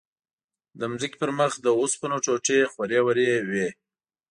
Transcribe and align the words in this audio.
د 0.79 0.81
ځمکې 0.91 1.19
پر 1.21 1.29
مخ 1.39 1.51
د 1.61 1.67
اوسپنو 1.79 2.17
ټوټې 2.25 2.59
خورې 2.71 2.99
ورې 3.05 3.29
وې. 3.49 3.67